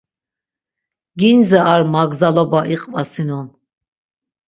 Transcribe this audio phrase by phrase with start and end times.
[1.19, 3.47] Gindze ar magzaloba iqvasinon.